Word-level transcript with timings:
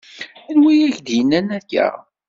Anwa 0.49 0.71
i 0.73 0.85
ak-d-yennan 0.87 1.47
aya? 1.57 1.87